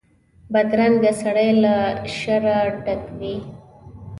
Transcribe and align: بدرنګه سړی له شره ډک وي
بدرنګه 0.53 1.11
سړی 1.21 1.49
له 1.63 1.75
شره 2.17 2.57
ډک 2.83 3.03
وي 3.19 3.35